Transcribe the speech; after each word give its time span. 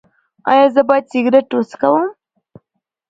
ایا 0.51 0.65
زه 0.75 0.81
باید 0.87 1.05
سګرټ 1.11 1.47
وڅکوم؟ 1.53 2.03